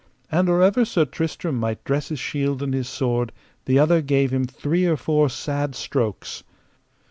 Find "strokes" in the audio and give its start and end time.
5.75-6.43